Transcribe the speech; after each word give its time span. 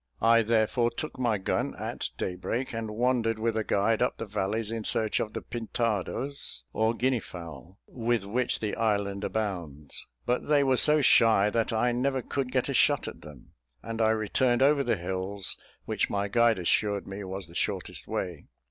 I 0.23 0.41
therefore 0.41 0.89
took 0.89 1.19
my 1.19 1.37
gun, 1.37 1.75
at 1.75 2.09
daybreak, 2.17 2.73
and 2.73 2.89
wandered 2.97 3.37
with 3.37 3.55
a 3.55 3.63
guide 3.63 4.01
up 4.01 4.17
the 4.17 4.25
valleys, 4.25 4.71
in 4.71 4.83
search 4.83 5.19
of 5.19 5.33
the 5.33 5.43
pintados, 5.43 6.63
or 6.73 6.95
Guinea 6.95 7.19
fowl, 7.19 7.77
with 7.85 8.25
which 8.25 8.61
the 8.61 8.75
island 8.77 9.23
abounds; 9.23 10.07
but 10.25 10.47
they 10.47 10.63
were 10.63 10.77
so 10.77 11.01
shy 11.01 11.51
that 11.51 11.71
I 11.71 11.91
never 11.91 12.23
could 12.23 12.51
get 12.51 12.67
a 12.67 12.73
shot 12.73 13.07
at 13.07 13.21
them; 13.21 13.51
and 13.83 14.01
I 14.01 14.09
returned 14.09 14.63
over 14.63 14.83
the 14.83 14.97
hills, 14.97 15.55
which 15.85 16.09
my 16.09 16.27
guide 16.27 16.57
assured 16.57 17.07
me 17.07 17.23
was 17.23 17.45
the 17.45 17.53
shortest 17.53 18.07
way. 18.07 18.47